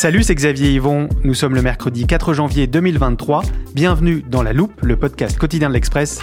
Salut, 0.00 0.22
c'est 0.22 0.34
Xavier 0.34 0.70
Yvon. 0.70 1.10
Nous 1.24 1.34
sommes 1.34 1.54
le 1.54 1.60
mercredi 1.60 2.06
4 2.06 2.32
janvier 2.32 2.66
2023. 2.66 3.42
Bienvenue 3.74 4.22
dans 4.22 4.42
La 4.42 4.54
Loupe, 4.54 4.80
le 4.80 4.96
podcast 4.96 5.36
quotidien 5.36 5.68
de 5.68 5.74
l'Express. 5.74 6.22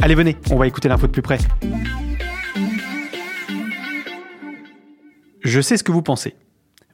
Allez, 0.00 0.14
venez, 0.14 0.36
on 0.52 0.56
va 0.56 0.68
écouter 0.68 0.88
l'info 0.88 1.08
de 1.08 1.10
plus 1.10 1.20
près. 1.20 1.38
Je 5.40 5.60
sais 5.60 5.76
ce 5.76 5.82
que 5.82 5.90
vous 5.90 6.00
pensez. 6.00 6.36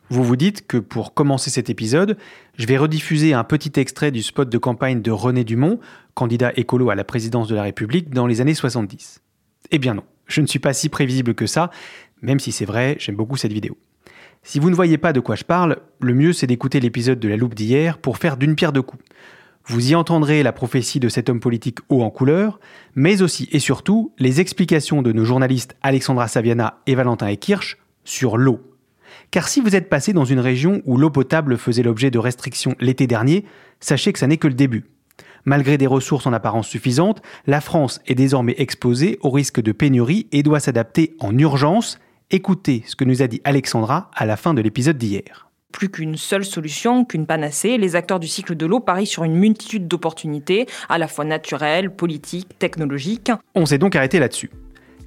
Vous 0.08 0.24
vous 0.24 0.36
dites 0.36 0.66
que 0.66 0.78
pour 0.78 1.12
commencer 1.12 1.50
cet 1.50 1.68
épisode, 1.68 2.16
je 2.56 2.64
vais 2.64 2.78
rediffuser 2.78 3.34
un 3.34 3.44
petit 3.44 3.78
extrait 3.78 4.10
du 4.10 4.22
spot 4.22 4.48
de 4.48 4.56
campagne 4.56 5.02
de 5.02 5.10
René 5.10 5.44
Dumont, 5.44 5.78
candidat 6.14 6.52
écolo 6.56 6.88
à 6.88 6.94
la 6.94 7.04
présidence 7.04 7.48
de 7.48 7.54
la 7.54 7.64
République 7.64 8.08
dans 8.08 8.26
les 8.26 8.40
années 8.40 8.54
70. 8.54 9.20
Eh 9.72 9.78
bien 9.78 9.92
non, 9.92 10.04
je 10.26 10.40
ne 10.40 10.46
suis 10.46 10.58
pas 10.58 10.72
si 10.72 10.88
prévisible 10.88 11.34
que 11.34 11.46
ça, 11.46 11.70
même 12.22 12.40
si 12.40 12.50
c'est 12.50 12.64
vrai, 12.64 12.96
j'aime 12.98 13.16
beaucoup 13.16 13.36
cette 13.36 13.52
vidéo. 13.52 13.76
Si 14.46 14.58
vous 14.58 14.68
ne 14.68 14.74
voyez 14.74 14.98
pas 14.98 15.14
de 15.14 15.20
quoi 15.20 15.36
je 15.36 15.44
parle, 15.44 15.78
le 16.00 16.12
mieux 16.12 16.34
c'est 16.34 16.46
d'écouter 16.46 16.78
l'épisode 16.78 17.18
de 17.18 17.28
la 17.28 17.38
loupe 17.38 17.54
d'hier 17.54 17.96
pour 17.96 18.18
faire 18.18 18.36
d'une 18.36 18.54
pierre 18.54 18.72
deux 18.72 18.82
coups. 18.82 19.02
Vous 19.64 19.90
y 19.90 19.94
entendrez 19.94 20.42
la 20.42 20.52
prophétie 20.52 21.00
de 21.00 21.08
cet 21.08 21.30
homme 21.30 21.40
politique 21.40 21.78
haut 21.88 22.02
en 22.02 22.10
couleur, 22.10 22.60
mais 22.94 23.22
aussi 23.22 23.48
et 23.52 23.58
surtout 23.58 24.12
les 24.18 24.42
explications 24.42 25.00
de 25.00 25.12
nos 25.12 25.24
journalistes 25.24 25.76
Alexandra 25.80 26.28
Saviana 26.28 26.82
et 26.86 26.94
Valentin 26.94 27.28
Ekirch 27.28 27.78
sur 28.04 28.36
l'eau. 28.36 28.60
Car 29.30 29.48
si 29.48 29.62
vous 29.62 29.74
êtes 29.74 29.88
passé 29.88 30.12
dans 30.12 30.26
une 30.26 30.40
région 30.40 30.82
où 30.84 30.98
l'eau 30.98 31.08
potable 31.08 31.56
faisait 31.56 31.82
l'objet 31.82 32.10
de 32.10 32.18
restrictions 32.18 32.74
l'été 32.80 33.06
dernier, 33.06 33.46
sachez 33.80 34.12
que 34.12 34.18
ça 34.18 34.26
n'est 34.26 34.36
que 34.36 34.48
le 34.48 34.54
début. 34.54 34.84
Malgré 35.46 35.78
des 35.78 35.86
ressources 35.86 36.26
en 36.26 36.34
apparence 36.34 36.68
suffisantes, 36.68 37.22
la 37.46 37.62
France 37.62 38.02
est 38.06 38.14
désormais 38.14 38.56
exposée 38.58 39.18
au 39.22 39.30
risque 39.30 39.62
de 39.62 39.72
pénurie 39.72 40.26
et 40.32 40.42
doit 40.42 40.60
s'adapter 40.60 41.16
en 41.18 41.36
urgence 41.38 41.98
Écoutez 42.30 42.82
ce 42.86 42.96
que 42.96 43.04
nous 43.04 43.22
a 43.22 43.26
dit 43.26 43.42
Alexandra 43.44 44.10
à 44.14 44.24
la 44.24 44.36
fin 44.36 44.54
de 44.54 44.62
l'épisode 44.62 44.96
d'hier. 44.96 45.48
Plus 45.72 45.90
qu'une 45.90 46.16
seule 46.16 46.44
solution, 46.44 47.04
qu'une 47.04 47.26
panacée, 47.26 47.76
les 47.76 47.96
acteurs 47.96 48.18
du 48.18 48.28
cycle 48.28 48.54
de 48.54 48.64
l'eau 48.64 48.80
parient 48.80 49.06
sur 49.06 49.24
une 49.24 49.34
multitude 49.34 49.88
d'opportunités, 49.88 50.66
à 50.88 50.98
la 50.98 51.06
fois 51.06 51.24
naturelles, 51.24 51.94
politiques, 51.94 52.58
technologiques. 52.58 53.30
On 53.54 53.66
s'est 53.66 53.78
donc 53.78 53.94
arrêté 53.94 54.18
là-dessus. 54.18 54.50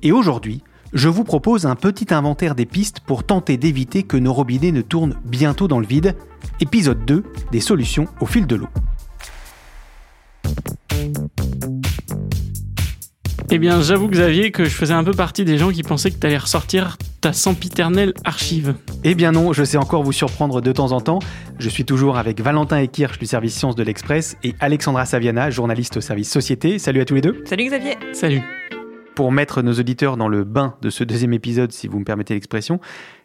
Et 0.04 0.12
aujourd'hui, 0.12 0.62
je 0.94 1.10
vous 1.10 1.24
propose 1.24 1.66
un 1.66 1.76
petit 1.76 2.14
inventaire 2.14 2.54
des 2.54 2.66
pistes 2.66 3.00
pour 3.00 3.26
tenter 3.26 3.58
d'éviter 3.58 4.04
que 4.04 4.18
nos 4.18 4.34
robinets 4.34 4.72
ne 4.72 4.82
tournent 4.82 5.20
bientôt 5.26 5.68
dans 5.68 5.80
le 5.80 5.88
vide. 5.88 6.16
Épisode 6.60 7.04
2 7.06 7.24
des 7.52 7.62
solutions 7.62 8.06
au 8.22 8.26
fil 8.26 8.46
de 8.46 8.56
l'eau. 8.56 8.70
Eh 13.50 13.60
bien, 13.60 13.82
j'avoue, 13.82 14.10
Xavier, 14.10 14.52
que 14.52 14.66
je 14.66 14.72
faisais 14.72 14.94
un 14.94 15.06
peu 15.06 15.14
partie 15.14 15.46
des 15.46 15.58
gens 15.58 15.72
qui 15.72 15.82
pensaient 15.82 16.12
que 16.12 16.20
tu 16.20 16.28
allais 16.28 16.38
ressortir 16.38 16.98
ta 17.22 17.32
sempiternelle 17.32 18.14
archive. 18.26 18.76
Eh 19.06 19.16
bien 19.16 19.32
non, 19.32 19.54
je 19.54 19.64
sais 19.64 19.78
encore 19.78 20.04
vous 20.04 20.12
surprendre 20.12 20.60
de 20.60 20.72
temps 20.74 20.92
en 20.92 21.00
temps. 21.00 21.20
Je 21.58 21.70
suis 21.70 21.86
toujours 21.86 22.18
avec 22.18 22.42
Valentin 22.42 22.78
Ekirch 22.80 23.18
du 23.20 23.26
service 23.26 23.56
Sciences 23.56 23.76
de 23.76 23.84
l'Express 23.84 24.36
et 24.44 24.54
Alexandra 24.60 25.06
Saviana, 25.06 25.50
journaliste 25.50 25.96
au 25.96 26.02
service 26.02 26.30
Société. 26.30 26.78
Salut 26.78 27.00
à 27.00 27.06
tous 27.06 27.16
les 27.16 27.22
deux. 27.22 27.42
Salut 27.46 27.68
Xavier. 27.68 27.96
Salut. 28.12 28.42
Pour 29.16 29.32
mettre 29.32 29.62
nos 29.62 29.74
auditeurs 29.74 30.18
dans 30.18 30.28
le 30.28 30.44
bain 30.44 30.76
de 30.82 30.90
ce 30.90 31.06
deuxième 31.06 31.32
épisode, 31.34 31.72
si 31.72 31.88
vous 31.88 32.00
me 32.00 32.04
permettez 32.04 32.34
l'expression, 32.34 32.82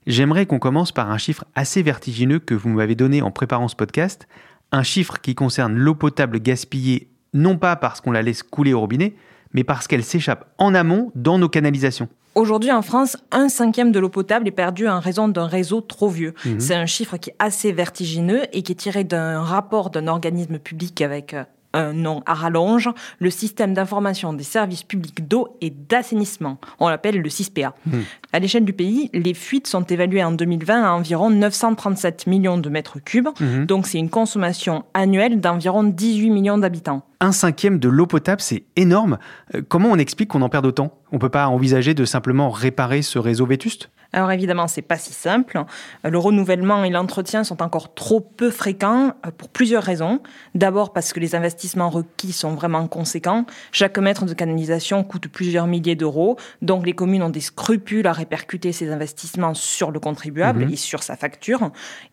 j'aimerais 0.06 0.46
qu'on 0.46 0.60
commence 0.60 0.92
par 0.92 1.10
un 1.10 1.18
chiffre 1.18 1.46
assez 1.56 1.82
vertigineux 1.82 2.38
que 2.38 2.54
vous 2.54 2.68
m'avez 2.68 2.94
donné 2.94 3.22
en 3.22 3.32
préparant 3.32 3.66
ce 3.66 3.74
podcast. 3.74 4.28
Un 4.70 4.84
chiffre 4.84 5.20
qui 5.20 5.34
concerne 5.34 5.76
l'eau 5.76 5.96
potable 5.96 6.38
gaspillée, 6.38 7.08
non 7.34 7.58
pas 7.58 7.74
parce 7.74 8.00
qu'on 8.00 8.12
la 8.12 8.22
laisse 8.22 8.44
couler 8.44 8.72
au 8.72 8.78
robinet, 8.78 9.16
mais 9.52 9.64
parce 9.64 9.86
qu'elle 9.86 10.04
s'échappe 10.04 10.52
en 10.58 10.74
amont 10.74 11.10
dans 11.14 11.38
nos 11.38 11.48
canalisations. 11.48 12.08
Aujourd'hui 12.34 12.72
en 12.72 12.80
France, 12.80 13.18
un 13.30 13.50
cinquième 13.50 13.92
de 13.92 14.00
l'eau 14.00 14.08
potable 14.08 14.48
est 14.48 14.52
perdu 14.52 14.88
en 14.88 15.00
raison 15.00 15.28
d'un 15.28 15.46
réseau 15.46 15.82
trop 15.82 16.08
vieux. 16.08 16.32
Mhm. 16.46 16.60
C'est 16.60 16.74
un 16.74 16.86
chiffre 16.86 17.18
qui 17.18 17.30
est 17.30 17.36
assez 17.38 17.72
vertigineux 17.72 18.44
et 18.52 18.62
qui 18.62 18.72
est 18.72 18.76
tiré 18.76 19.04
d'un 19.04 19.42
rapport 19.42 19.90
d'un 19.90 20.06
organisme 20.06 20.58
public 20.58 21.02
avec 21.02 21.34
euh, 21.34 21.44
un 21.74 21.92
nom 21.92 22.22
à 22.26 22.34
rallonge, 22.34 22.90
le 23.18 23.30
système 23.30 23.74
d'information 23.74 24.32
des 24.32 24.44
services 24.44 24.82
publics 24.82 25.26
d'eau 25.26 25.56
et 25.60 25.70
d'assainissement. 25.70 26.58
On 26.80 26.88
l'appelle 26.88 27.20
le 27.20 27.28
CISPA. 27.28 27.74
Hmm. 27.86 28.00
À 28.32 28.38
l'échelle 28.38 28.64
du 28.64 28.72
pays, 28.72 29.10
les 29.12 29.34
fuites 29.34 29.66
sont 29.66 29.84
évaluées 29.84 30.24
en 30.24 30.32
2020 30.32 30.84
à 30.84 30.90
environ 30.90 31.30
937 31.30 32.26
millions 32.26 32.58
de 32.58 32.68
mètres 32.68 32.98
cubes. 32.98 33.28
Hmm. 33.40 33.64
Donc 33.66 33.86
c'est 33.86 33.98
une 33.98 34.10
consommation 34.10 34.84
annuelle 34.94 35.40
d'environ 35.40 35.84
18 35.84 36.30
millions 36.30 36.58
d'habitants. 36.58 37.02
Un 37.20 37.32
cinquième 37.32 37.78
de 37.78 37.88
l'eau 37.88 38.06
potable, 38.06 38.40
c'est 38.40 38.64
énorme. 38.74 39.18
Euh, 39.54 39.62
comment 39.66 39.90
on 39.90 39.96
explique 39.96 40.30
qu'on 40.30 40.42
en 40.42 40.48
perde 40.48 40.66
autant? 40.66 40.98
On 41.12 41.16
ne 41.16 41.20
peut 41.20 41.28
pas 41.28 41.46
envisager 41.46 41.94
de 41.94 42.04
simplement 42.04 42.50
réparer 42.50 43.02
ce 43.02 43.18
réseau 43.18 43.46
vétuste? 43.46 43.90
Alors 44.12 44.30
évidemment, 44.30 44.68
c'est 44.68 44.82
pas 44.82 44.98
si 44.98 45.12
simple. 45.12 45.64
Le 46.04 46.18
renouvellement 46.18 46.84
et 46.84 46.90
l'entretien 46.90 47.44
sont 47.44 47.62
encore 47.62 47.94
trop 47.94 48.20
peu 48.20 48.50
fréquents 48.50 49.14
euh, 49.26 49.30
pour 49.36 49.48
plusieurs 49.48 49.82
raisons. 49.82 50.20
D'abord 50.54 50.92
parce 50.92 51.12
que 51.12 51.20
les 51.20 51.34
investissements 51.34 51.88
requis 51.88 52.32
sont 52.32 52.54
vraiment 52.54 52.86
conséquents. 52.88 53.46
Chaque 53.72 53.98
mètre 53.98 54.26
de 54.26 54.34
canalisation 54.34 55.02
coûte 55.02 55.28
plusieurs 55.28 55.66
milliers 55.66 55.96
d'euros, 55.96 56.36
donc 56.60 56.84
les 56.84 56.92
communes 56.92 57.22
ont 57.22 57.30
des 57.30 57.40
scrupules 57.40 58.06
à 58.06 58.12
répercuter 58.12 58.72
ces 58.72 58.90
investissements 58.90 59.54
sur 59.54 59.90
le 59.90 60.00
contribuable 60.00 60.66
mhm. 60.66 60.72
et 60.72 60.76
sur 60.76 61.02
sa 61.02 61.16
facture. 61.16 61.70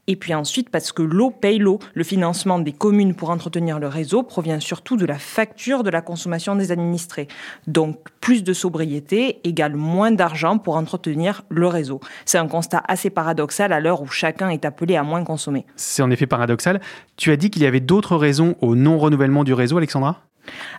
Et 0.08 0.16
puis 0.16 0.34
ensuite 0.34 0.70
parce 0.70 0.92
que 0.92 1.02
l'eau 1.02 1.32
paye 1.32 1.60
l'eau. 1.60 1.80
Le 1.94 2.04
financement 2.04 2.60
des 2.60 2.72
communes 2.72 3.14
pour 3.14 3.30
entretenir 3.30 3.80
le 3.80 3.88
réseau 3.88 4.24
provient 4.24 4.60
surtout 4.60 4.96
de 4.96 5.06
la 5.06 5.20
facture 5.20 5.84
de 5.84 5.90
la 5.90 6.02
consommation 6.02 6.56
des 6.56 6.72
administrés. 6.72 7.28
Donc 7.68 7.98
plus 8.22 8.44
de 8.44 8.54
sobriété 8.54 9.40
égale 9.44 9.76
moins 9.76 10.12
d'argent 10.12 10.58
pour 10.58 10.78
entretenir 10.78 11.44
le 11.50 11.68
réseau. 11.68 11.89
C'est 12.26 12.38
un 12.38 12.48
constat 12.48 12.84
assez 12.88 13.10
paradoxal 13.10 13.74
à 13.74 13.80
l'heure 13.80 14.02
où 14.02 14.08
chacun 14.08 14.50
est 14.50 14.66
appelé 14.66 14.96
à 14.96 15.04
moins 15.04 15.24
consommer. 15.24 15.66
C'est 15.76 16.04
en 16.04 16.12
effet 16.12 16.28
paradoxal. 16.28 16.80
Tu 17.18 17.32
as 17.32 17.38
dit 17.38 17.50
qu'il 17.50 17.64
y 17.64 17.66
avait 17.66 17.80
d'autres 17.80 18.16
raisons 18.16 18.56
au 18.62 18.76
non-renouvellement 18.76 19.44
du 19.44 19.54
réseau, 19.54 19.78
Alexandra? 19.78 20.29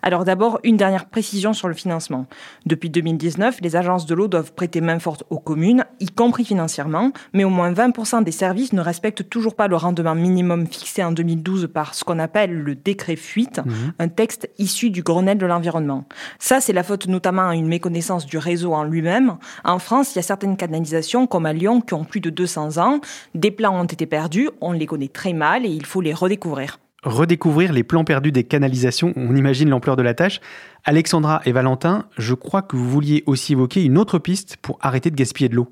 Alors 0.03 0.25
d'abord, 0.25 0.61
une 0.65 0.77
dernière 0.77 1.07
précision 1.07 1.53
sur 1.53 1.69
le 1.69 1.75
financement. 1.75 2.27
Depuis 2.67 2.91
2019, 2.91 3.59
les 3.61 3.77
agences 3.77 4.07
de 4.07 4.15
l'eau 4.15 4.29
doivent 4.29 4.53
prêter 4.53 4.81
main 4.81 4.99
forte 4.99 5.25
aux 5.31 5.39
communes, 5.39 5.85
y 6.01 6.07
compris 6.07 6.45
financièrement, 6.45 7.13
mais 7.33 7.45
au 7.45 7.51
moins 7.51 7.73
20% 7.73 8.25
des 8.25 8.33
services 8.33 8.73
ne 8.73 8.81
respectent 8.81 9.29
toujours 9.29 9.55
pas 9.55 9.69
le 9.69 9.77
rendement 9.77 10.15
minimum 10.15 10.67
fixé 10.67 11.03
en 11.05 11.13
2012 11.13 11.69
par 11.73 11.95
ce 11.95 12.05
qu'on 12.05 12.19
appelle 12.19 12.53
le 12.53 12.75
décret 12.75 13.17
fuite, 13.17 13.61
mhm. 13.65 13.93
un 13.99 14.09
texte 14.09 14.51
issu 14.59 14.91
du 14.91 15.03
Grenelle 15.03 15.39
de 15.39 15.47
l'environnement. 15.47 16.05
Ça, 16.39 16.61
c'est 16.61 16.73
la 16.73 16.83
faute 16.83 17.07
notamment 17.07 17.49
à 17.49 17.55
une 17.55 17.69
méconnaissance 17.69 18.27
du 18.27 18.39
réseau 18.39 18.73
en 18.73 18.85
lui-même. 18.85 19.37
En 19.65 19.79
France, 19.79 20.15
il 20.15 20.17
y 20.17 20.19
a 20.21 20.23
certaines 20.23 20.57
canalisations, 20.57 21.27
comme 21.27 21.47
à 21.47 21.53
Lyon, 21.53 21.81
qui 21.81 21.95
ont 21.95 22.05
plus 22.05 22.21
de 22.21 22.31
200 22.31 22.79
ans. 22.79 23.01
Des 23.35 23.51
plans 23.51 23.79
ont 23.79 23.85
été 23.85 24.07
perdus, 24.07 24.51
on 24.61 24.73
les 24.73 24.87
connaît 24.87 25.09
très 25.09 25.33
mal 25.33 25.65
et 25.65 25.71
il 25.71 25.87
faut 25.87 26.01
les 26.01 26.15
redécouvrir 26.15 26.79
redécouvrir 27.03 27.73
les 27.73 27.83
plans 27.83 28.05
perdus 28.05 28.33
des 28.33 28.45
canalisations, 28.45 29.13
on 29.17 29.35
imagine 29.35 29.71
l'ampleur 29.71 29.97
de 29.97 30.03
la 30.03 30.15
tâche. 30.15 30.41
Alexandra 30.85 31.41
et 31.45 31.53
Valentin, 31.53 32.07
je 32.19 32.35
crois 32.35 32.63
que 32.63 32.77
vous 32.77 32.89
vouliez 32.89 33.23
aussi 33.27 33.53
évoquer 33.53 33.85
une 33.85 33.99
autre 33.99 34.19
piste 34.19 34.57
pour 34.61 34.79
arrêter 34.81 35.11
de 35.11 35.17
gaspiller 35.17 35.49
de 35.49 35.57
l'eau. 35.57 35.69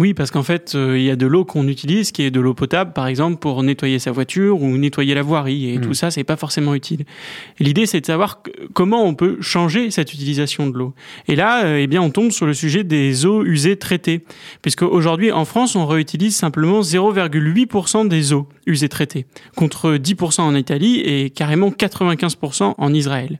Oui, 0.00 0.14
parce 0.14 0.30
qu'en 0.30 0.42
fait, 0.42 0.72
euh, 0.74 0.98
il 0.98 1.04
y 1.04 1.10
a 1.10 1.14
de 1.16 1.26
l'eau 1.26 1.44
qu'on 1.44 1.68
utilise 1.68 2.10
qui 2.10 2.22
est 2.22 2.30
de 2.30 2.40
l'eau 2.40 2.54
potable, 2.54 2.94
par 2.94 3.06
exemple, 3.06 3.36
pour 3.36 3.62
nettoyer 3.62 3.98
sa 3.98 4.12
voiture 4.12 4.62
ou 4.62 4.78
nettoyer 4.78 5.14
la 5.14 5.20
voirie. 5.20 5.68
Et 5.68 5.76
Mm. 5.76 5.82
tout 5.82 5.92
ça, 5.92 6.10
c'est 6.10 6.24
pas 6.24 6.38
forcément 6.38 6.74
utile. 6.74 7.04
L'idée, 7.58 7.84
c'est 7.84 8.00
de 8.00 8.06
savoir 8.06 8.42
comment 8.72 9.04
on 9.04 9.12
peut 9.12 9.36
changer 9.42 9.90
cette 9.90 10.14
utilisation 10.14 10.68
de 10.68 10.78
l'eau. 10.78 10.94
Et 11.28 11.36
là, 11.36 11.66
euh, 11.66 11.76
eh 11.82 11.86
bien, 11.86 12.00
on 12.00 12.08
tombe 12.08 12.30
sur 12.30 12.46
le 12.46 12.54
sujet 12.54 12.82
des 12.82 13.26
eaux 13.26 13.44
usées 13.44 13.76
traitées. 13.76 14.24
Puisque 14.62 14.80
aujourd'hui, 14.80 15.32
en 15.32 15.44
France, 15.44 15.76
on 15.76 15.84
réutilise 15.84 16.34
simplement 16.34 16.80
0,8% 16.80 18.06
des 18.08 18.32
eaux 18.32 18.48
usées 18.66 18.88
traitées, 18.88 19.26
contre 19.54 19.96
10% 19.98 20.40
en 20.40 20.54
Italie 20.54 21.00
et 21.00 21.28
carrément 21.28 21.70
95% 21.70 22.74
en 22.78 22.94
Israël. 22.94 23.38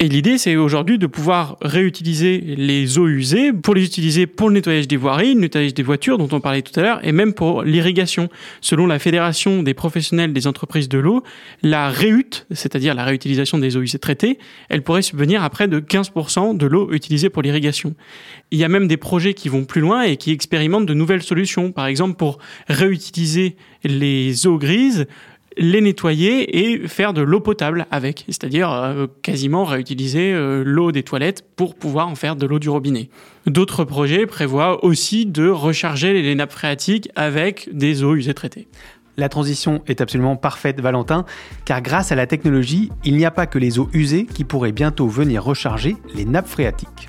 Et 0.00 0.08
l'idée, 0.08 0.38
c'est 0.38 0.56
aujourd'hui 0.56 0.98
de 0.98 1.06
pouvoir 1.06 1.56
réutiliser 1.62 2.40
les 2.40 2.98
eaux 2.98 3.06
usées 3.06 3.52
pour 3.52 3.76
les 3.76 3.84
utiliser 3.84 4.26
pour 4.26 4.48
le 4.48 4.54
nettoyage 4.54 4.88
des 4.88 4.96
voiries, 4.96 5.34
le 5.34 5.40
nettoyage 5.40 5.72
des 5.72 5.84
voitures 5.84 6.18
dont 6.18 6.28
on 6.32 6.40
parlait 6.40 6.62
tout 6.62 6.78
à 6.80 6.82
l'heure, 6.82 7.06
et 7.06 7.12
même 7.12 7.32
pour 7.32 7.62
l'irrigation. 7.62 8.28
Selon 8.60 8.88
la 8.88 8.98
Fédération 8.98 9.62
des 9.62 9.72
professionnels 9.72 10.32
des 10.32 10.48
entreprises 10.48 10.88
de 10.88 10.98
l'eau, 10.98 11.22
la 11.62 11.90
réhute, 11.90 12.44
c'est-à-dire 12.50 12.96
la 12.96 13.04
réutilisation 13.04 13.56
des 13.58 13.76
eaux 13.76 13.82
usées 13.82 14.00
traitées, 14.00 14.40
elle 14.68 14.82
pourrait 14.82 15.00
subvenir 15.00 15.44
à 15.44 15.48
près 15.48 15.68
de 15.68 15.78
15% 15.78 16.56
de 16.56 16.66
l'eau 16.66 16.92
utilisée 16.92 17.30
pour 17.30 17.42
l'irrigation. 17.42 17.94
Il 18.50 18.58
y 18.58 18.64
a 18.64 18.68
même 18.68 18.88
des 18.88 18.96
projets 18.96 19.32
qui 19.32 19.48
vont 19.48 19.64
plus 19.64 19.80
loin 19.80 20.02
et 20.02 20.16
qui 20.16 20.32
expérimentent 20.32 20.86
de 20.86 20.94
nouvelles 20.94 21.22
solutions, 21.22 21.70
par 21.70 21.86
exemple 21.86 22.16
pour 22.16 22.38
réutiliser 22.68 23.54
les 23.84 24.48
eaux 24.48 24.58
grises 24.58 25.06
les 25.56 25.80
nettoyer 25.80 26.72
et 26.72 26.88
faire 26.88 27.12
de 27.12 27.22
l'eau 27.22 27.40
potable 27.40 27.86
avec, 27.90 28.24
c'est-à-dire 28.28 28.70
euh, 28.72 29.06
quasiment 29.22 29.64
réutiliser 29.64 30.32
euh, 30.32 30.62
l'eau 30.64 30.92
des 30.92 31.02
toilettes 31.02 31.44
pour 31.56 31.74
pouvoir 31.74 32.08
en 32.08 32.14
faire 32.14 32.36
de 32.36 32.46
l'eau 32.46 32.58
du 32.58 32.68
robinet. 32.68 33.08
D'autres 33.46 33.84
projets 33.84 34.26
prévoient 34.26 34.84
aussi 34.84 35.26
de 35.26 35.48
recharger 35.48 36.20
les 36.22 36.34
nappes 36.34 36.52
phréatiques 36.52 37.10
avec 37.14 37.68
des 37.72 38.02
eaux 38.02 38.14
usées 38.14 38.34
traitées. 38.34 38.68
La 39.16 39.28
transition 39.28 39.82
est 39.86 40.00
absolument 40.00 40.36
parfaite, 40.36 40.80
Valentin, 40.80 41.24
car 41.64 41.82
grâce 41.82 42.10
à 42.10 42.16
la 42.16 42.26
technologie, 42.26 42.90
il 43.04 43.16
n'y 43.16 43.24
a 43.24 43.30
pas 43.30 43.46
que 43.46 43.58
les 43.58 43.78
eaux 43.78 43.88
usées 43.92 44.26
qui 44.26 44.42
pourraient 44.42 44.72
bientôt 44.72 45.06
venir 45.06 45.44
recharger 45.44 45.96
les 46.14 46.24
nappes 46.24 46.48
phréatiques. 46.48 47.08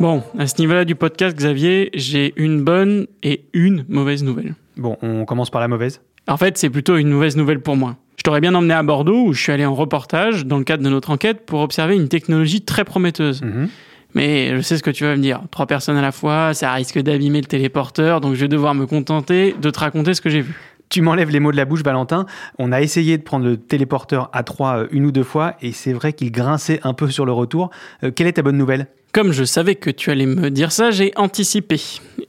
Bon, 0.00 0.22
à 0.38 0.46
ce 0.46 0.60
niveau-là 0.60 0.84
du 0.84 0.94
podcast, 0.94 1.36
Xavier, 1.36 1.90
j'ai 1.92 2.32
une 2.36 2.62
bonne 2.62 3.08
et 3.24 3.42
une 3.52 3.84
mauvaise 3.88 4.22
nouvelle. 4.22 4.54
Bon, 4.76 4.96
on 5.02 5.24
commence 5.24 5.50
par 5.50 5.60
la 5.60 5.66
mauvaise? 5.66 6.00
En 6.28 6.36
fait, 6.36 6.56
c'est 6.56 6.70
plutôt 6.70 6.96
une 6.96 7.10
mauvaise 7.10 7.36
nouvelle 7.36 7.58
pour 7.58 7.76
moi. 7.76 7.96
Je 8.16 8.22
t'aurais 8.22 8.40
bien 8.40 8.54
emmené 8.54 8.74
à 8.74 8.82
Bordeaux 8.84 9.24
où 9.26 9.32
je 9.32 9.42
suis 9.42 9.50
allé 9.50 9.66
en 9.66 9.74
reportage 9.74 10.46
dans 10.46 10.58
le 10.58 10.64
cadre 10.64 10.84
de 10.84 10.88
notre 10.88 11.10
enquête 11.10 11.44
pour 11.46 11.60
observer 11.60 11.96
une 11.96 12.08
technologie 12.08 12.60
très 12.60 12.84
prometteuse. 12.84 13.42
Mhm. 13.42 13.68
Mais 14.14 14.56
je 14.56 14.60
sais 14.60 14.76
ce 14.76 14.84
que 14.84 14.90
tu 14.90 15.04
vas 15.04 15.16
me 15.16 15.22
dire. 15.22 15.42
Trois 15.50 15.66
personnes 15.66 15.96
à 15.96 16.02
la 16.02 16.12
fois, 16.12 16.54
ça 16.54 16.72
risque 16.72 17.00
d'abîmer 17.00 17.40
le 17.40 17.46
téléporteur, 17.46 18.20
donc 18.20 18.34
je 18.34 18.40
vais 18.40 18.48
devoir 18.48 18.74
me 18.74 18.86
contenter 18.86 19.54
de 19.60 19.70
te 19.70 19.80
raconter 19.80 20.14
ce 20.14 20.20
que 20.20 20.30
j'ai 20.30 20.42
vu. 20.42 20.54
Tu 20.88 21.02
m'enlèves 21.02 21.30
les 21.30 21.40
mots 21.40 21.52
de 21.52 21.56
la 21.56 21.64
bouche, 21.64 21.82
Valentin. 21.82 22.26
On 22.58 22.72
a 22.72 22.80
essayé 22.80 23.18
de 23.18 23.22
prendre 23.22 23.44
le 23.44 23.56
téléporteur 23.56 24.30
à 24.32 24.42
3 24.42 24.86
une 24.90 25.04
ou 25.04 25.12
deux 25.12 25.24
fois 25.24 25.54
et 25.60 25.72
c'est 25.72 25.92
vrai 25.92 26.12
qu'il 26.12 26.32
grinçait 26.32 26.80
un 26.82 26.94
peu 26.94 27.10
sur 27.10 27.26
le 27.26 27.32
retour. 27.32 27.70
Euh, 28.04 28.10
quelle 28.10 28.26
est 28.26 28.32
ta 28.32 28.42
bonne 28.42 28.56
nouvelle? 28.56 28.86
Comme 29.12 29.32
je 29.32 29.44
savais 29.44 29.74
que 29.74 29.90
tu 29.90 30.10
allais 30.10 30.26
me 30.26 30.50
dire 30.50 30.70
ça, 30.70 30.90
j'ai 30.90 31.12
anticipé. 31.16 31.80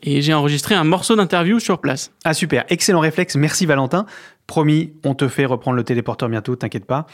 Et 0.02 0.22
j'ai 0.22 0.34
enregistré 0.34 0.76
un 0.76 0.86
morceau 0.86 1.16
d'interview 1.16 1.60
sur 1.60 1.80
place. 1.80 2.12
Ah 2.24 2.34
super, 2.34 2.66
excellent 2.70 3.02
réflexe, 3.02 3.36
merci 3.36 3.66
Valentin. 3.66 4.06
Promis, 4.48 4.94
on 5.04 5.14
te 5.14 5.28
fait 5.28 5.46
reprendre 5.46 5.76
le 5.78 5.84
téléporteur 5.84 6.30
bientôt, 6.30 6.56
t'inquiète 6.56 6.86
pas. 6.86 7.06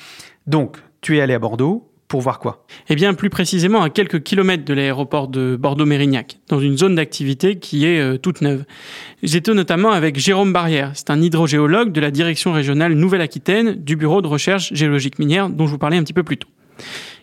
Donc, 0.47 0.77
tu 1.01 1.17
es 1.17 1.21
allé 1.21 1.33
à 1.33 1.39
Bordeaux 1.39 1.89
pour 2.15 2.21
voir 2.21 2.39
quoi 2.39 2.63
Et 2.87 2.95
bien 2.95 3.13
plus 3.13 3.29
précisément 3.29 3.81
à 3.81 3.89
quelques 3.89 4.23
kilomètres 4.23 4.63
de 4.63 4.73
l'aéroport 4.73 5.27
de 5.27 5.57
Bordeaux-Mérignac, 5.57 6.37
dans 6.47 6.61
une 6.61 6.77
zone 6.77 6.95
d'activité 6.95 7.59
qui 7.59 7.85
est 7.85 7.99
euh, 7.99 8.15
toute 8.15 8.39
neuve. 8.39 8.63
J'étais 9.21 9.53
notamment 9.53 9.91
avec 9.91 10.17
Jérôme 10.17 10.53
Barrière, 10.53 10.93
c'est 10.93 11.09
un 11.09 11.21
hydrogéologue 11.21 11.91
de 11.91 11.99
la 11.99 12.11
direction 12.11 12.53
régionale 12.53 12.93
Nouvelle-Aquitaine 12.93 13.73
du 13.73 13.97
bureau 13.97 14.21
de 14.21 14.27
recherche 14.27 14.73
géologique 14.73 15.19
minière 15.19 15.49
dont 15.49 15.65
je 15.65 15.71
vous 15.71 15.77
parlais 15.77 15.97
un 15.97 16.03
petit 16.03 16.13
peu 16.13 16.23
plus 16.23 16.37
tôt. 16.37 16.47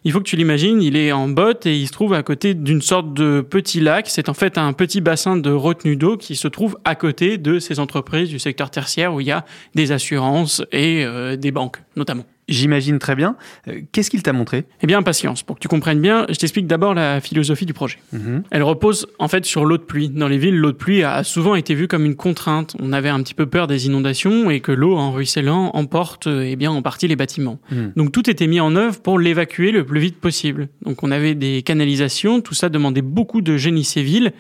Il 0.04 0.12
faut 0.12 0.18
que 0.18 0.24
tu 0.24 0.36
l'imagines, 0.36 0.82
il 0.82 0.96
est 0.96 1.12
en 1.12 1.28
botte 1.28 1.64
et 1.66 1.76
il 1.76 1.86
se 1.86 1.92
trouve 1.92 2.12
à 2.12 2.22
côté 2.22 2.54
d'une 2.54 2.82
sorte 2.82 3.14
de 3.14 3.40
petit 3.40 3.80
lac. 3.80 4.08
C'est 4.08 4.28
en 4.28 4.34
fait 4.34 4.58
un 4.58 4.72
petit 4.72 5.00
bassin 5.00 5.36
de 5.36 5.50
retenue 5.50 5.96
d'eau 5.96 6.16
qui 6.16 6.34
se 6.34 6.48
trouve 6.48 6.76
à 6.84 6.94
côté 6.94 7.38
de 7.38 7.60
ces 7.60 7.78
entreprises 7.78 8.28
du 8.28 8.40
secteur 8.40 8.70
tertiaire 8.70 9.14
où 9.14 9.20
il 9.20 9.26
y 9.28 9.32
a 9.32 9.44
des 9.74 9.92
assurances 9.92 10.62
et 10.72 11.04
euh, 11.04 11.36
des 11.36 11.52
banques 11.52 11.78
notamment. 11.96 12.24
J'imagine 12.48 12.98
très 12.98 13.14
bien. 13.14 13.36
Euh, 13.68 13.80
Qu'est-ce 13.92 14.10
qu'il 14.10 14.22
t'a 14.22 14.32
montré? 14.32 14.64
Eh 14.82 14.86
bien, 14.86 15.02
patience. 15.02 15.42
Pour 15.42 15.56
que 15.56 15.60
tu 15.60 15.68
comprennes 15.68 16.00
bien, 16.00 16.26
je 16.28 16.34
t'explique 16.34 16.66
d'abord 16.66 16.92
la 16.92 17.20
philosophie 17.20 17.66
du 17.66 17.72
projet. 17.72 17.98
Mhm. 18.12 18.42
Elle 18.50 18.62
repose 18.64 19.06
en 19.18 19.28
fait 19.28 19.44
sur 19.44 19.64
l'eau 19.64 19.78
de 19.78 19.82
pluie. 19.82 20.08
Dans 20.08 20.28
les 20.28 20.38
villes, 20.38 20.56
l'eau 20.56 20.72
de 20.72 20.76
pluie 20.76 21.04
a 21.04 21.22
souvent 21.22 21.54
été 21.54 21.74
vue 21.74 21.86
comme 21.86 22.04
une 22.04 22.16
contrainte. 22.16 22.76
On 22.80 22.92
avait 22.92 23.08
un 23.10 23.22
petit 23.22 23.34
peu 23.34 23.46
peur 23.46 23.68
des 23.68 23.86
inondations 23.86 24.50
et 24.50 24.60
que 24.60 24.72
l'eau, 24.72 24.96
en 24.96 25.12
ruisselant, 25.12 25.70
emporte 25.74 26.26
euh, 26.26 26.44
eh 26.44 26.56
bien 26.56 26.72
en 26.72 26.82
partie 26.82 27.06
les 27.06 27.16
bâtiments. 27.16 27.60
Mhm. 27.70 27.92
Donc 27.96 28.12
tout 28.12 28.28
était 28.28 28.48
mis 28.48 28.60
en 28.60 28.74
œuvre 28.74 29.00
pour 29.00 29.18
l'évacuer 29.18 29.70
le 29.70 29.84
plus 29.84 29.91
vite 30.00 30.20
possible. 30.20 30.68
Donc 30.84 31.02
on 31.02 31.10
avait 31.10 31.34
des 31.34 31.62
canalisations, 31.62 32.40
tout 32.40 32.54
ça 32.54 32.68
demandait 32.68 33.02
beaucoup 33.02 33.40
de 33.40 33.56
génie 33.56 33.84
civil. 33.84 34.32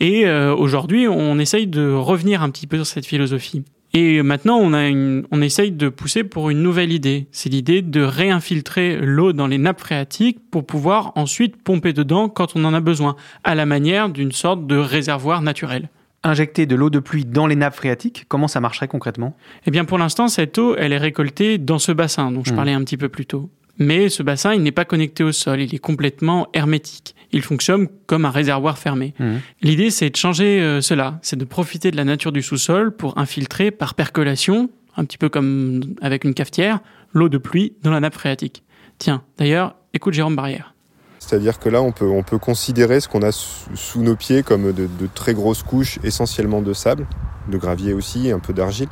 Et 0.00 0.26
euh, 0.26 0.54
aujourd'hui, 0.54 1.08
on 1.08 1.38
essaye 1.38 1.66
de 1.66 1.90
revenir 1.92 2.42
un 2.42 2.50
petit 2.50 2.66
peu 2.66 2.76
sur 2.76 2.86
cette 2.86 3.06
philosophie. 3.06 3.64
Et 3.94 4.22
maintenant, 4.22 4.56
on, 4.56 4.72
a 4.72 4.86
une, 4.88 5.24
on 5.30 5.42
essaye 5.42 5.70
de 5.70 5.90
pousser 5.90 6.24
pour 6.24 6.48
une 6.48 6.62
nouvelle 6.62 6.92
idée. 6.92 7.26
C'est 7.30 7.50
l'idée 7.50 7.82
de 7.82 8.00
réinfiltrer 8.00 8.98
l'eau 9.02 9.34
dans 9.34 9.46
les 9.46 9.58
nappes 9.58 9.80
phréatiques 9.80 10.38
pour 10.50 10.64
pouvoir 10.64 11.12
ensuite 11.14 11.62
pomper 11.62 11.92
dedans 11.92 12.30
quand 12.30 12.56
on 12.56 12.64
en 12.64 12.72
a 12.72 12.80
besoin, 12.80 13.16
à 13.44 13.54
la 13.54 13.66
manière 13.66 14.08
d'une 14.08 14.32
sorte 14.32 14.66
de 14.66 14.76
réservoir 14.76 15.42
naturel. 15.42 15.90
Injecter 16.24 16.64
de 16.64 16.74
l'eau 16.74 16.88
de 16.88 17.00
pluie 17.00 17.26
dans 17.26 17.46
les 17.46 17.56
nappes 17.56 17.74
phréatiques, 17.74 18.24
comment 18.28 18.48
ça 18.48 18.60
marcherait 18.60 18.88
concrètement? 18.88 19.36
Eh 19.66 19.70
bien, 19.70 19.84
pour 19.84 19.98
l'instant, 19.98 20.28
cette 20.28 20.56
eau, 20.56 20.74
elle 20.78 20.92
est 20.92 20.98
récoltée 20.98 21.58
dans 21.58 21.78
ce 21.78 21.92
bassin 21.92 22.32
dont 22.32 22.44
je 22.44 22.50
Mhm. 22.50 22.56
parlais 22.56 22.72
un 22.72 22.80
petit 22.84 22.96
peu 22.96 23.10
plus 23.10 23.26
tôt. 23.26 23.50
Mais 23.78 24.08
ce 24.08 24.22
bassin, 24.22 24.54
il 24.54 24.62
n'est 24.62 24.72
pas 24.72 24.84
connecté 24.84 25.24
au 25.24 25.32
sol, 25.32 25.60
il 25.60 25.74
est 25.74 25.78
complètement 25.78 26.48
hermétique. 26.52 27.14
Il 27.32 27.42
fonctionne 27.42 27.88
comme 28.06 28.24
un 28.24 28.30
réservoir 28.30 28.78
fermé. 28.78 29.14
Mhm. 29.18 29.40
L'idée, 29.62 29.90
c'est 29.90 30.10
de 30.10 30.16
changer 30.16 30.60
euh, 30.60 30.80
cela, 30.80 31.18
c'est 31.22 31.36
de 31.36 31.44
profiter 31.44 31.90
de 31.90 31.96
la 31.96 32.04
nature 32.04 32.32
du 32.32 32.42
sous-sol 32.42 32.94
pour 32.94 33.16
infiltrer 33.18 33.70
par 33.70 33.94
percolation, 33.94 34.68
un 34.96 35.04
petit 35.04 35.18
peu 35.18 35.28
comme 35.28 35.80
avec 36.02 36.24
une 36.24 36.34
cafetière, 36.34 36.80
l'eau 37.12 37.28
de 37.28 37.38
pluie 37.38 37.74
dans 37.82 37.90
la 37.90 38.00
nappe 38.00 38.14
phréatique. 38.14 38.62
Tiens, 38.98 39.22
d'ailleurs, 39.38 39.74
écoute 39.94 40.12
Jérôme 40.12 40.36
Barrière. 40.36 40.74
C'est-à-dire 41.18 41.58
que 41.58 41.68
là, 41.68 41.80
on 41.80 41.92
peut, 41.92 42.08
on 42.08 42.22
peut 42.22 42.38
considérer 42.38 43.00
ce 43.00 43.08
qu'on 43.08 43.22
a 43.22 43.32
sous, 43.32 43.74
sous 43.74 44.02
nos 44.02 44.16
pieds 44.16 44.42
comme 44.42 44.72
de, 44.72 44.86
de 44.86 45.08
très 45.14 45.34
grosses 45.34 45.62
couches, 45.62 45.98
essentiellement 46.02 46.60
de 46.60 46.72
sable, 46.72 47.06
de 47.48 47.56
gravier 47.56 47.94
aussi, 47.94 48.30
un 48.30 48.40
peu 48.40 48.52
d'argile. 48.52 48.88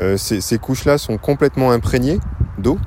Euh, 0.00 0.16
ces, 0.16 0.40
ces 0.40 0.58
couches-là 0.58 0.98
sont 0.98 1.18
complètement 1.18 1.70
imprégnées 1.70 2.18
d'eau. 2.58 2.78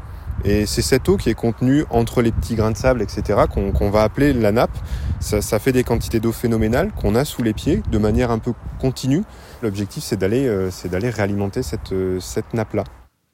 Et 0.44 0.66
c'est 0.66 0.82
cette 0.82 1.08
eau 1.10 1.18
qui 1.18 1.30
est 1.30 1.36
contenue 1.36 1.86
entre 1.90 2.22
les 2.22 2.32
petits 2.32 2.56
grains 2.56 2.72
de 2.72 2.78
sable, 2.78 3.02
etc., 3.02 3.42
qu'on 3.50 3.90
va 3.90 4.04
appeler 4.04 4.34
la 4.34 4.52
nappe. 4.52 4.78
Ça, 5.20 5.42
ça 5.42 5.60
fait 5.60 5.72
des 5.72 5.84
quantités 5.84 6.20
d'eau 6.20 6.32
phénoménales 6.32 6.92
qu'on 6.94 7.16
a 7.16 7.26
sous 7.26 7.44
les 7.44 7.54
pieds 7.54 7.82
de 7.92 7.98
manière 7.98 8.32
un 8.32 8.40
peu 8.40 8.54
continue. 8.80 9.24
L'objectif, 9.62 10.04
c'est 10.04 10.18
d'aller 10.18 10.48
euh, 10.48 10.72
c'est 10.72 10.90
d'aller 10.90 11.10
réalimenter 11.10 11.62
cette, 11.62 11.92
euh, 11.92 12.20
cette 12.20 12.54
nappe-là. 12.54 12.84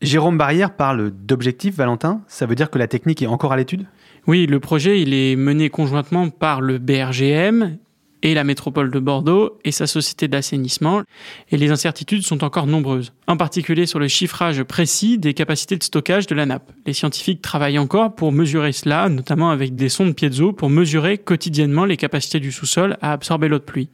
Jérôme 0.02 0.38
Barrière 0.38 0.76
parle 0.76 1.10
d'objectif, 1.10 1.76
Valentin. 1.76 2.22
Ça 2.28 2.46
veut 2.46 2.56
dire 2.56 2.70
que 2.70 2.78
la 2.78 2.88
technique 2.88 3.22
est 3.22 3.28
encore 3.28 3.54
à 3.54 3.58
l'étude? 3.58 3.88
Oui, 4.28 4.46
le 4.46 4.60
projet, 4.60 5.02
il 5.02 5.14
est 5.14 5.36
mené 5.36 5.70
conjointement 5.70 6.30
par 6.30 6.62
le 6.62 6.78
BRGM 6.78 7.78
et 8.28 8.34
la 8.34 8.44
métropole 8.44 8.92
de 8.92 9.00
Bordeaux 9.00 9.58
et 9.64 9.72
sa 9.72 9.88
société 9.88 10.28
d'assainissement. 10.28 11.04
Et 11.50 11.58
les 11.58 11.72
incertitudes 11.72 12.24
sont 12.24 12.44
encore 12.44 12.68
nombreuses, 12.68 13.14
en 13.28 13.38
particulier 13.38 13.86
sur 13.86 14.00
le 14.00 14.10
chiffrage 14.10 14.64
précis 14.64 15.18
des 15.18 15.34
capacités 15.34 15.78
de 15.78 15.84
stockage 15.84 16.28
de 16.28 16.36
la 16.36 16.46
nappe. 16.46 16.72
Les 16.86 16.94
scientifiques 16.94 17.42
travaillent 17.42 17.80
encore 17.80 18.16
pour 18.16 18.34
mesurer 18.34 18.74
cela, 18.74 19.08
notamment 19.08 19.50
avec 19.50 19.76
des 19.76 19.90
sondes 19.90 20.14
piezo 20.14 20.52
pour 20.52 20.70
mesurer 20.70 21.18
quotidiennement 21.18 21.86
les 21.86 21.98
capacités 21.98 22.42
du 22.42 22.52
sous-sol 22.52 22.98
à 23.02 23.14
absorber 23.14 23.48
l'eau 23.48 23.60
de 23.60 23.64
pluie. 23.64 23.90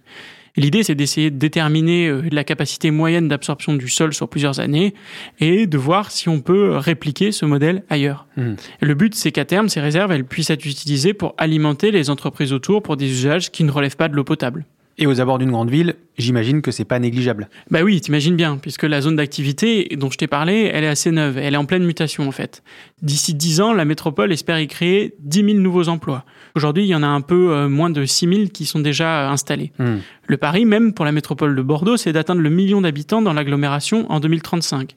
L'idée, 0.56 0.84
c'est 0.84 0.94
d'essayer 0.94 1.32
de 1.32 1.38
déterminer 1.38 2.08
euh, 2.08 2.22
la 2.32 2.44
capacité 2.44 2.92
moyenne 2.92 3.28
d'absorption 3.28 3.74
du 3.74 3.90
sol 3.90 4.14
sur 4.14 4.30
plusieurs 4.30 4.60
années 4.60 4.94
et 5.40 5.66
de 5.66 5.78
voir 5.78 6.12
si 6.12 6.30
on 6.30 6.42
peut 6.42 6.78
répliquer 6.78 7.32
ce 7.32 7.46
modèle 7.46 7.84
ailleurs. 7.90 8.28
Hmm. 8.38 8.54
Le 8.80 8.94
but, 8.94 9.16
c'est 9.16 9.32
qu'à 9.32 9.46
terme, 9.46 9.68
ces 9.68 9.82
réserves 9.82 10.12
elles 10.12 10.26
puissent 10.26 10.52
être 10.52 10.66
utilisées 10.66 11.14
pour 11.14 11.34
alimenter 11.38 11.90
les 11.90 12.10
entreprises 12.10 12.54
autour 12.54 12.84
pour 12.84 12.98
des 12.98 13.10
usages 13.10 13.52
qui 13.52 13.64
ne 13.64 13.72
relèvent 13.72 13.98
pas 13.98 14.10
de 14.10 14.16
l'eau 14.16 14.24
potable. 14.24 14.66
Et 14.98 15.08
aux 15.08 15.20
abords 15.20 15.40
d'une 15.40 15.52
grande 15.52 15.72
ville, 15.72 15.96
j'imagine 16.18 16.62
que 16.62 16.70
c'est 16.70 16.86
pas 16.86 17.00
négligeable. 17.00 17.50
Bah 17.72 17.82
oui, 17.82 18.00
t'imagines 18.00 18.36
bien, 18.36 18.58
puisque 18.58 18.84
la 18.84 19.02
zone 19.02 19.16
d'activité 19.16 19.90
dont 19.98 20.12
je 20.12 20.18
t'ai 20.18 20.28
parlé, 20.28 20.70
elle 20.72 20.84
est 20.84 20.88
assez 20.88 21.10
neuve, 21.10 21.38
elle 21.40 21.56
est 21.56 21.58
en 21.58 21.66
pleine 21.66 21.84
mutation 21.84 22.28
en 22.28 22.32
fait. 22.32 22.62
D'ici 23.02 23.34
10 23.34 23.62
ans, 23.62 23.74
la 23.74 23.86
métropole 23.86 24.32
espère 24.32 24.60
y 24.60 24.68
créer 24.68 25.16
10 25.20 25.46
000 25.46 25.58
nouveaux 25.60 25.90
emplois. 25.90 26.26
Aujourd'hui, 26.56 26.84
il 26.84 26.90
y 26.90 26.96
en 26.96 27.02
a 27.02 27.08
un 27.08 27.22
peu 27.22 27.52
euh, 27.52 27.70
moins 27.70 27.90
de 27.90 28.06
6 28.06 28.28
000 28.28 28.48
qui 28.54 28.66
sont 28.66 28.80
déjà 28.80 29.32
installés. 29.32 29.72
Hmm. 29.80 29.98
Le 30.28 30.38
pari 30.38 30.66
même 30.66 30.94
pour 30.94 31.06
la 31.06 31.12
métropole 31.12 31.56
de 31.56 31.62
Bordeaux, 31.64 31.98
c'est 31.98 32.14
d'atteindre 32.14 32.42
le 32.42 32.50
million 32.52 32.82
d'habitants 32.82 33.24
dans 33.24 33.34
l'agglomération 33.34 34.10
en 34.12 34.20
2035. 34.20 34.96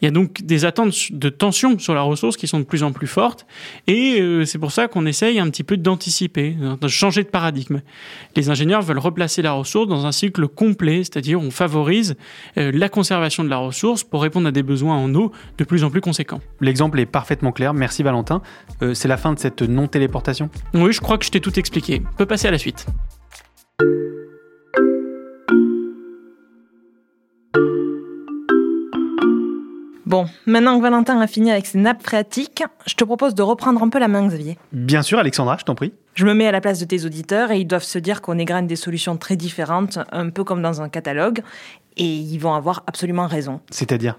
Il 0.00 0.06
y 0.06 0.08
a 0.08 0.10
donc 0.10 0.42
des 0.42 0.64
attentes 0.64 1.12
de 1.12 1.28
tension 1.28 1.78
sur 1.78 1.94
la 1.94 2.02
ressource 2.02 2.36
qui 2.36 2.46
sont 2.46 2.58
de 2.58 2.64
plus 2.64 2.82
en 2.82 2.92
plus 2.92 3.06
fortes 3.06 3.46
et 3.86 4.20
euh, 4.20 4.44
c'est 4.44 4.58
pour 4.58 4.72
ça 4.72 4.88
qu'on 4.88 5.04
essaye 5.06 5.38
un 5.38 5.50
petit 5.50 5.64
peu 5.64 5.76
d'anticiper, 5.76 6.56
de 6.80 6.88
changer 6.88 7.22
de 7.22 7.28
paradigme. 7.28 7.80
Les 8.36 8.48
ingénieurs 8.48 8.82
veulent 8.82 8.98
replacer 8.98 9.42
la 9.42 9.52
ressource 9.52 9.88
dans 9.88 10.06
un 10.06 10.12
cycle 10.12 10.48
complet, 10.48 10.98
c'est-à-dire 11.04 11.40
on 11.40 11.50
favorise 11.50 12.16
euh, 12.56 12.70
la 12.72 12.88
conservation 12.88 13.44
de 13.44 13.50
la 13.50 13.58
ressource 13.58 14.04
pour 14.04 14.22
répondre 14.22 14.48
à 14.48 14.52
des 14.52 14.62
besoins 14.62 14.96
en 14.96 15.14
eau 15.14 15.32
de 15.58 15.64
plus 15.64 15.84
en 15.84 15.90
plus 15.90 16.00
conséquents. 16.00 16.40
L'exemple 16.60 16.98
est 17.00 17.06
parfaitement 17.06 17.52
clair, 17.52 17.74
merci 17.74 18.02
Valentin. 18.02 18.42
Euh, 18.82 18.94
c'est 18.94 19.08
la 19.08 19.16
fin 19.16 19.34
de 19.34 19.38
cette 19.38 19.62
non-téléportation? 19.62 20.48
Oui, 20.74 20.92
je 20.92 21.00
crois 21.00 21.18
que 21.18 21.24
je 21.24 21.30
t'ai 21.30 21.40
tout 21.40 21.58
expliqué. 21.58 22.02
On 22.12 22.16
peut 22.16 22.26
passer 22.26 22.48
à 22.48 22.50
la 22.50 22.58
suite. 22.58 22.86
Bon, 30.10 30.26
maintenant 30.44 30.76
que 30.76 30.82
Valentin 30.82 31.20
a 31.20 31.28
fini 31.28 31.52
avec 31.52 31.66
ses 31.66 31.78
nappes 31.78 32.02
phréatiques, 32.02 32.64
je 32.84 32.96
te 32.96 33.04
propose 33.04 33.36
de 33.36 33.42
reprendre 33.42 33.80
un 33.80 33.88
peu 33.88 34.00
la 34.00 34.08
main, 34.08 34.26
Xavier. 34.26 34.58
Bien 34.72 35.02
sûr, 35.02 35.20
Alexandra, 35.20 35.56
je 35.56 35.64
t'en 35.64 35.76
prie. 35.76 35.92
Je 36.14 36.26
me 36.26 36.34
mets 36.34 36.48
à 36.48 36.50
la 36.50 36.60
place 36.60 36.80
de 36.80 36.84
tes 36.84 37.04
auditeurs 37.04 37.52
et 37.52 37.60
ils 37.60 37.64
doivent 37.64 37.84
se 37.84 37.96
dire 38.00 38.20
qu'on 38.20 38.36
égrène 38.36 38.66
des 38.66 38.74
solutions 38.74 39.16
très 39.16 39.36
différentes, 39.36 40.00
un 40.10 40.30
peu 40.30 40.42
comme 40.42 40.62
dans 40.62 40.82
un 40.82 40.88
catalogue, 40.88 41.42
et 41.96 42.12
ils 42.12 42.38
vont 42.38 42.54
avoir 42.54 42.82
absolument 42.88 43.28
raison. 43.28 43.60
C'est-à-dire? 43.70 44.18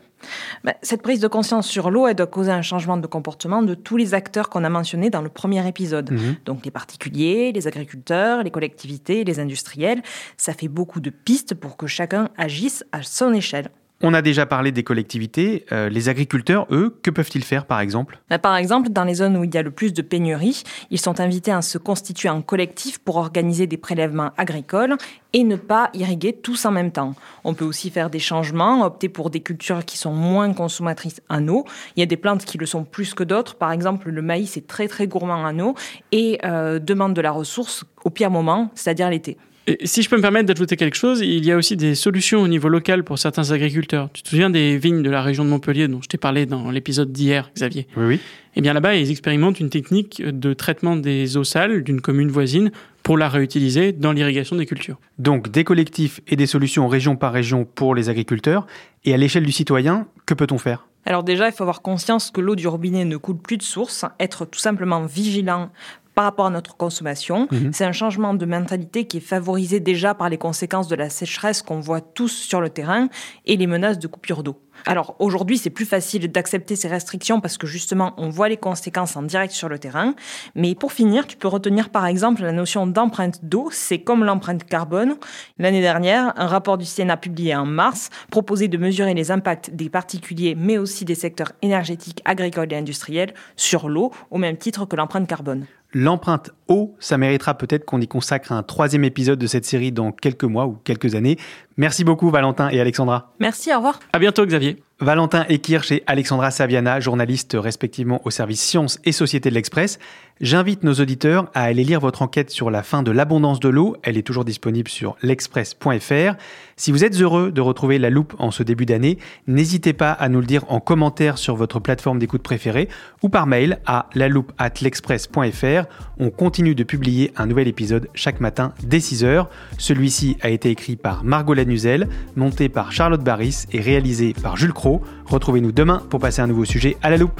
Ben, 0.63 0.75
cette 0.81 1.01
prise 1.01 1.19
de 1.19 1.27
conscience 1.27 1.67
sur 1.67 1.91
l'eau, 1.91 2.07
elle 2.07 2.15
doit 2.15 2.25
causer 2.25 2.51
un 2.51 2.62
changement 2.62 2.95
de 2.95 3.07
comportement 3.07 3.62
de 3.62 3.74
tous 3.74 3.98
les 3.98 4.13
acteurs 4.13 4.48
qu'on 4.48 4.63
a 4.63 4.69
mentionnés 4.69 5.10
dans 5.10 5.21
le 5.21 5.27
premier 5.27 5.67
épisode. 5.67 6.10
Mhm. 6.10 6.36
Donc 6.45 6.63
les 6.63 6.71
particuliers, 6.71 7.51
les 7.51 7.67
agriculteurs, 7.67 8.43
les 8.43 8.51
collectivités, 8.51 9.25
les 9.25 9.41
industriels. 9.41 10.01
Ça 10.38 10.53
fait 10.53 10.69
beaucoup 10.69 11.01
de 11.01 11.10
pistes 11.10 11.53
pour 11.53 11.75
que 11.75 11.86
chacun 11.86 12.29
agisse 12.38 12.86
à 12.93 13.03
son 13.03 13.33
échelle. 13.33 13.71
On 14.03 14.15
a 14.15 14.24
déjà 14.24 14.48
parlé 14.48 14.72
des 14.72 14.84
collectivités. 14.84 15.65
Euh, 15.72 15.88
les 15.88 16.10
agriculteurs, 16.10 16.65
eux, 16.72 16.98
que 17.03 17.12
peuvent-ils 17.12 17.43
faire 17.43 17.65
par 17.65 17.79
exemple? 17.79 18.20
Ben, 18.29 18.39
Par 18.39 18.55
exemple, 18.55 18.89
dans 18.89 19.03
les 19.03 19.15
zones 19.15 19.38
où 19.38 19.43
il 19.43 19.53
y 19.53 19.58
a 19.58 19.62
le 19.62 19.70
plus 19.70 19.93
de 19.93 20.01
pénurie, 20.01 20.63
ils 20.89 21.00
sont 21.00 21.20
invités 21.20 21.51
à 21.51 21.62
se 21.62 21.77
constituer 21.77 22.29
en 22.29 22.41
collectif 22.41 22.98
pour 22.98 23.17
organiser 23.17 23.67
des 23.67 23.77
prélèvements 23.77 24.31
agricoles 24.38 24.98
et 25.34 25.43
ne 25.43 25.55
pas 25.55 25.91
irriguer 25.93 26.34
tous 26.34 26.65
en 26.65 26.72
même 26.72 26.91
temps. 26.91 27.13
On 27.43 27.53
peut 27.53 27.65
aussi 27.65 27.91
faire 27.91 28.10
des 28.10 28.20
changements, 28.20 28.84
opter 28.84 29.08
pour 29.08 29.29
des 29.29 29.41
cultures 29.41 29.86
qui 29.86 29.98
sont 29.98 30.13
moins 30.13 30.51
consommatrices 30.53 31.22
en 31.29 31.48
eau. 31.48 31.65
Il 31.96 32.00
y 32.00 32.03
a 32.03 32.08
des 32.08 32.17
plantes 32.17 32.43
qui 32.43 32.58
le 32.58 32.65
sont 32.65 32.84
plus 32.84 33.13
que 33.13 33.24
d'autres. 33.24 33.55
Par 33.55 33.72
exemple, 33.72 34.10
le 34.10 34.22
maïs 34.24 34.58
est 34.58 34.67
très 34.67 34.88
très 34.88 35.08
gourmand 35.08 35.43
en 35.43 35.60
eau 35.60 35.75
et 36.12 36.39
euh, 36.43 36.79
demande 36.79 37.13
de 37.13 37.22
la 37.22 37.31
ressource 37.31 37.86
au 38.03 38.10
pire 38.10 38.31
moment, 38.31 38.72
c'est-à-dire 38.74 39.12
l'été. 39.12 39.38
Et 39.67 39.85
si 39.85 40.01
je 40.01 40.09
peux 40.09 40.17
me 40.17 40.21
permettre 40.21 40.47
d'ajouter 40.47 40.75
quelque 40.75 40.97
chose, 40.97 41.21
il 41.21 41.45
y 41.45 41.51
a 41.51 41.55
aussi 41.55 41.77
des 41.77 41.93
solutions 41.93 42.41
au 42.41 42.47
niveau 42.47 42.67
local 42.67 43.03
pour 43.03 43.19
certains 43.19 43.51
agriculteurs. 43.51 44.09
Tu 44.11 44.23
te 44.23 44.29
souviens 44.29 44.49
des 44.49 44.77
vignes 44.77 45.03
de 45.03 45.09
la 45.09 45.21
région 45.21 45.45
de 45.45 45.49
Montpellier 45.49 45.87
dont 45.87 46.01
je 46.01 46.07
t'ai 46.07 46.17
parlé 46.17 46.47
dans 46.47 46.71
l'épisode 46.71 47.11
d'hier, 47.11 47.51
Xavier? 47.55 47.87
Oui, 47.95 48.05
oui. 48.05 48.19
Eh 48.55 48.61
bien 48.61 48.73
là-bas, 48.73 48.95
ils 48.95 49.11
expérimentent 49.11 49.59
une 49.59 49.69
technique 49.69 50.21
de 50.23 50.53
traitement 50.53 50.95
des 50.95 51.37
eaux 51.37 51.43
sales 51.43 51.83
d'une 51.83 52.01
commune 52.01 52.29
voisine 52.29 52.71
pour 53.03 53.17
la 53.17 53.29
réutiliser 53.29 53.93
dans 53.93 54.13
l'irrigation 54.13 54.55
des 54.55 54.65
cultures. 54.65 54.99
Donc 55.19 55.49
des 55.49 55.63
collectifs 55.63 56.21
et 56.27 56.35
des 56.35 56.47
solutions 56.47 56.87
région 56.87 57.15
par 57.15 57.31
région 57.31 57.63
pour 57.63 57.93
les 57.93 58.09
agriculteurs. 58.09 58.65
Et 59.05 59.13
à 59.13 59.17
l'échelle 59.17 59.45
du 59.45 59.51
citoyen, 59.51 60.07
que 60.25 60.33
peut-on 60.33 60.57
faire? 60.57 60.87
Alors 61.05 61.23
déjà, 61.23 61.47
il 61.47 61.51
faut 61.51 61.63
avoir 61.63 61.81
conscience 61.81 62.29
que 62.29 62.41
l'eau 62.41 62.55
du 62.55 62.67
robinet 62.67 63.05
ne 63.05 63.17
coule 63.17 63.37
plus 63.37 63.57
de 63.57 63.63
source, 63.63 64.05
être 64.19 64.45
tout 64.45 64.59
simplement 64.59 65.03
vigilant 65.05 65.71
par 66.15 66.25
rapport 66.25 66.45
à 66.45 66.49
notre 66.49 66.75
consommation. 66.75 67.47
Mhm. 67.51 67.71
C'est 67.73 67.85
un 67.85 67.91
changement 67.91 68.33
de 68.33 68.45
mentalité 68.45 69.05
qui 69.05 69.17
est 69.17 69.21
favorisé 69.21 69.79
déjà 69.79 70.13
par 70.13 70.29
les 70.29 70.37
conséquences 70.37 70.87
de 70.87 70.95
la 70.95 71.09
sécheresse 71.09 71.61
qu'on 71.61 71.79
voit 71.79 72.01
tous 72.01 72.31
sur 72.31 72.61
le 72.61 72.69
terrain 72.69 73.09
et 73.45 73.57
les 73.57 73.67
menaces 73.67 73.99
de 73.99 74.07
coupure 74.07 74.43
d'eau. 74.43 74.57
Alors 74.85 75.15
aujourd'hui, 75.19 75.57
c'est 75.57 75.69
plus 75.69 75.85
facile 75.85 76.31
d'accepter 76.31 76.75
ces 76.75 76.87
restrictions 76.87 77.39
parce 77.39 77.57
que 77.57 77.67
justement, 77.67 78.13
on 78.17 78.29
voit 78.29 78.49
les 78.49 78.57
conséquences 78.57 79.15
en 79.15 79.21
direct 79.21 79.53
sur 79.53 79.69
le 79.69 79.77
terrain. 79.77 80.15
Mais 80.55 80.75
pour 80.75 80.91
finir, 80.91 81.27
tu 81.27 81.37
peux 81.37 81.47
retenir 81.47 81.89
par 81.89 82.05
exemple 82.05 82.41
la 82.41 82.51
notion 82.51 82.87
d'empreinte 82.87 83.45
d'eau. 83.45 83.69
C'est 83.71 83.99
comme 83.99 84.23
l'empreinte 84.23 84.63
carbone. 84.63 85.17
L'année 85.59 85.81
dernière, 85.81 86.33
un 86.35 86.47
rapport 86.47 86.77
du 86.77 86.85
Sénat 86.85 87.17
publié 87.17 87.55
en 87.55 87.65
mars 87.65 88.09
proposait 88.31 88.67
de 88.67 88.77
mesurer 88.77 89.13
les 89.13 89.31
impacts 89.31 89.69
des 89.71 89.89
particuliers, 89.89 90.55
mais 90.57 90.77
aussi 90.77 91.05
des 91.05 91.15
secteurs 91.15 91.51
énergétiques, 91.61 92.21
agricoles 92.25 92.71
et 92.73 92.77
industriels 92.77 93.33
sur 93.55 93.89
l'eau, 93.89 94.11
au 94.31 94.37
même 94.37 94.57
titre 94.57 94.85
que 94.85 94.95
l'empreinte 94.95 95.27
carbone. 95.27 95.65
L'empreinte 95.93 96.51
eau, 96.67 96.95
ça 97.00 97.17
méritera 97.17 97.57
peut-être 97.57 97.86
qu'on 97.86 98.00
y 98.00 98.07
consacre 98.07 98.51
un 98.51 98.63
troisième 98.63 99.03
épisode 99.03 99.39
de 99.39 99.48
cette 99.48 99.65
série 99.65 99.91
dans 99.91 100.12
quelques 100.12 100.45
mois 100.45 100.65
ou 100.65 100.77
quelques 100.83 101.15
années. 101.15 101.38
Merci 101.77 102.03
beaucoup 102.03 102.29
Valentin 102.29 102.69
et 102.69 102.79
Alexandra. 102.79 103.33
Merci, 103.39 103.74
au 103.74 103.77
revoir. 103.77 104.00
À 104.13 104.19
bientôt, 104.19 104.45
Xavier. 104.45 104.81
Valentin 105.01 105.46
Ekirch 105.50 105.91
et 105.91 106.03
Alexandra 106.05 106.51
Saviana, 106.51 107.00
journalistes 107.00 107.58
respectivement 107.60 108.22
au 108.24 108.29
service 108.29 108.62
Sciences 108.62 109.00
et 109.03 109.12
Société 109.12 109.50
de 109.50 109.55
l'Express. 109.55 109.98
J'invite 110.41 110.84
nos 110.84 110.93
auditeurs 110.93 111.51
à 111.53 111.63
aller 111.63 111.84
lire 111.84 112.00
votre 112.00 112.24
enquête 112.24 112.50
sur 112.50 112.72
la 112.72 112.81
fin 112.81 113.03
de 113.03 113.12
l'abondance 113.12 113.60
de 113.60 113.70
l'eau. 113.70 113.96
Elle 114.01 114.17
est 114.17 114.25
toujours 114.25 114.43
disponible 114.43 114.89
sur 114.89 115.15
l'express.fr. 115.22 116.36
Si 116.77 116.91
vous 116.91 117.03
êtes 117.03 117.22
heureux 117.22 117.51
de 117.51 117.62
retrouver 117.62 118.00
la 118.00 118.10
loupe 118.10 118.34
en 118.39 118.50
ce 118.50 118.63
début 118.63 118.88
d'année, 118.88 119.20
n'hésitez 119.46 119.93
pas 119.93 120.12
à 120.12 120.29
nous 120.29 120.39
le 120.39 120.48
dire 120.48 120.63
en 120.67 120.79
commentaire 120.79 121.38
sur 121.38 121.55
votre 121.55 121.79
plateforme 121.79 122.17
d'écoute 122.17 122.41
préférée 122.41 122.89
ou 123.22 123.29
par 123.29 123.46
mail 123.46 123.79
à 123.86 124.10
l'express.fr. 124.15 125.86
On 126.17 126.31
continue 126.31 126.74
de 126.74 126.84
publier 126.84 127.31
un 127.38 127.46
nouvel 127.46 127.67
épisode 127.67 128.08
chaque 128.15 128.39
matin 128.39 128.74
dès 128.81 128.98
6h. 128.98 129.46
Celui-ci 129.77 130.38
a 130.41 130.50
été 130.50 130.72
écrit 130.72 130.96
par 130.96 131.24
Margot 131.24 131.53
Lanuzel, 131.53 132.10
monté 132.36 132.67
par 132.67 132.91
Charlotte 132.91 133.24
Barris 133.24 133.65
et 133.72 133.79
réalisé 133.79 134.34
par 134.34 134.58
Jules 134.58 134.74
Cro. 134.74 134.90
Retrouvez-nous 135.25 135.71
demain 135.71 136.01
pour 136.10 136.19
passer 136.19 136.41
un 136.41 136.48
nouveau 136.48 136.65
sujet 136.65 136.98
à 137.01 137.10
la 137.10 137.17
loupe. 137.17 137.39